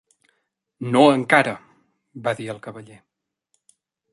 "No 0.95 1.03
encara", 1.17 1.53
va 2.29 2.33
dir 2.41 2.51
el 2.55 2.63
Cavaller. 2.67 2.99